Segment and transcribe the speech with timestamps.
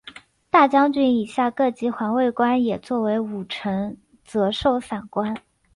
[0.49, 5.39] 大将军以下各级环卫官也作为武臣责授散官。